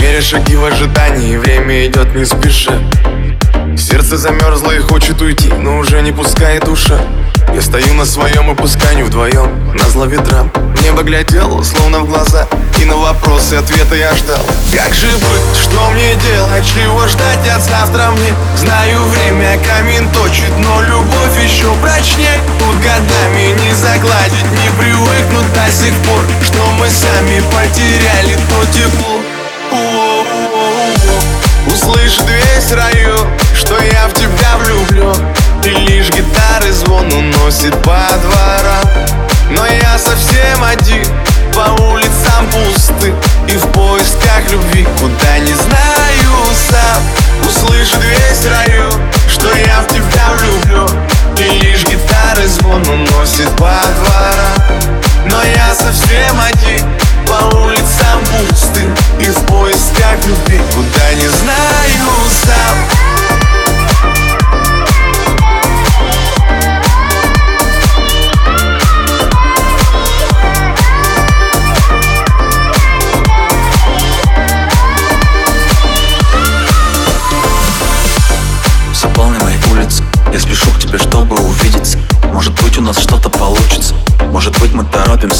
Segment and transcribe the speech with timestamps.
[0.00, 2.72] Меря шаги в ожидании, время идет не спеша.
[3.76, 6.98] Сердце замерзло и хочет уйти, но уже не пускает душа.
[7.54, 10.50] Я стою на своем и пусканию вдвоем, на зло ветрам.
[10.82, 12.48] Небо глядело, словно в глаза,
[12.80, 14.40] и на вопросы ответа я ждал.
[14.74, 18.32] Как же быть, что мне делать, чего ждать от завтра мне?
[18.56, 22.40] Знаю, время камин точит, но любовь еще прочнее.
[22.58, 29.29] Тут годами не загладить, не привыкнуть до сих пор Что мы сами потеряли то тепло
[31.66, 35.16] Услышит весь район, что я в тебя влюблен
[35.64, 38.88] И лишь гитары звон уносит по дворам.
[39.50, 41.06] Но я совсем один,
[41.54, 43.12] по улицам пусты.
[43.48, 45.90] И в поисках любви, куда не знаю
[46.70, 47.02] сам.
[47.46, 48.92] Услышит весь район,
[49.28, 51.00] что я в тебя влюблен
[51.36, 54.80] И лишь гитары звон уносит по дворам.
[55.26, 56.79] Но я совсем один,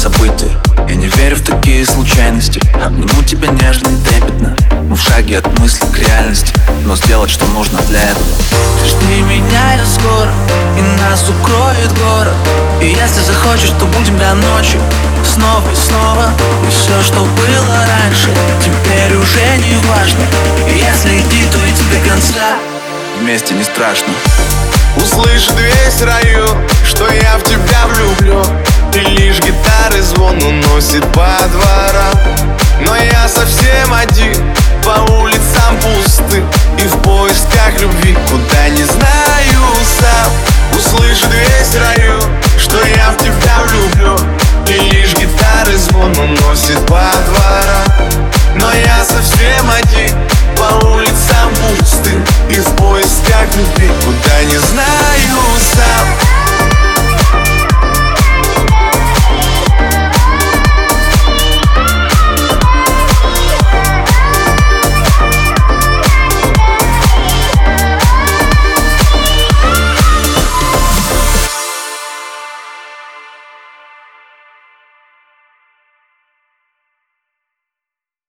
[0.01, 0.49] события.
[0.89, 2.59] Я не верю в такие случайности.
[2.83, 4.55] Обниму тебя нежно и трепетно.
[4.89, 6.55] Мы в шаге от мысли к реальности.
[6.87, 8.25] Но сделать что нужно для этого?
[8.81, 10.31] Ты жди меня, я скоро
[10.75, 12.33] И нас укроет город.
[12.81, 14.79] И если захочешь, то будем до ночи.
[15.23, 16.31] Снова и снова.
[16.67, 20.25] И все, что было раньше Теперь уже не важно.
[20.67, 22.57] И если идти, то идти до конца.
[23.19, 24.11] Вместе не страшно.
[24.97, 28.61] Услышит весь район, что я в тебя влюблен
[28.99, 29.30] лишь гитары
[30.81, 34.35] носит по дворам Но я совсем один
[34.83, 36.43] По улицам пусты.
[36.79, 39.61] И в поисках любви Куда не знаю
[39.99, 40.31] сам.
[40.75, 42.23] Услышит весь район
[42.57, 44.17] Что я в тебя влюблю
[44.67, 48.09] И лишь гитары звон носит по дворам
[48.55, 50.17] Но я совсем один
[50.57, 51.80] По улицам пусты.